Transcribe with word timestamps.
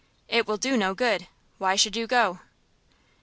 "It 0.27 0.47
will 0.47 0.57
do 0.57 0.77
no 0.77 0.95
good. 0.95 1.27
Why 1.59 1.75
should 1.75 1.95
you 1.95 2.07
go?" 2.07 2.39